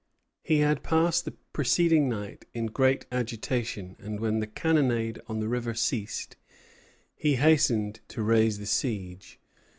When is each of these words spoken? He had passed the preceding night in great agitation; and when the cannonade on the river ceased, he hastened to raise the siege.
He 0.41 0.61
had 0.61 0.81
passed 0.81 1.25
the 1.25 1.33
preceding 1.53 2.09
night 2.09 2.45
in 2.55 2.65
great 2.65 3.05
agitation; 3.11 3.95
and 3.99 4.19
when 4.19 4.39
the 4.39 4.47
cannonade 4.47 5.21
on 5.27 5.41
the 5.41 5.47
river 5.47 5.75
ceased, 5.75 6.37
he 7.15 7.35
hastened 7.35 7.99
to 8.07 8.23
raise 8.23 8.57
the 8.57 8.65
siege. 8.65 9.39